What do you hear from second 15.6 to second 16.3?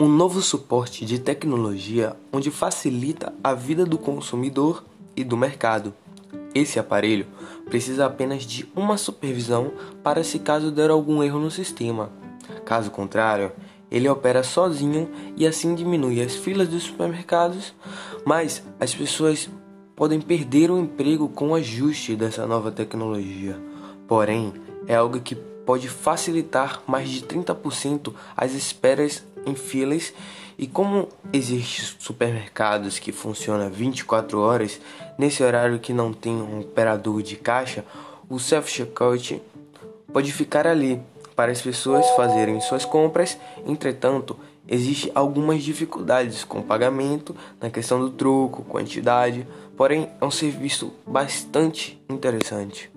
diminui